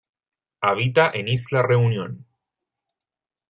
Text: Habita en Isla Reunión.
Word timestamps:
Habita 0.61 1.11
en 1.13 1.27
Isla 1.27 1.61
Reunión. 1.61 2.25